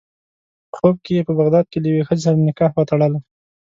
په 0.69 0.73
خوب 0.77 0.95
کې 1.05 1.11
یې 1.17 1.21
په 1.27 1.33
بغداد 1.39 1.65
کې 1.71 1.77
له 1.81 1.87
یوې 1.91 2.03
ښځې 2.07 2.21
سره 2.25 2.37
نکاح 2.47 2.71
وتړله. 2.75 3.19